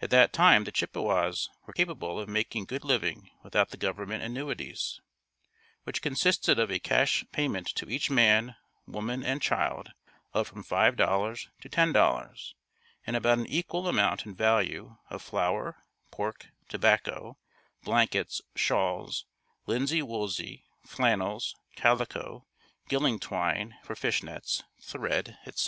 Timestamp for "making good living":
2.26-3.28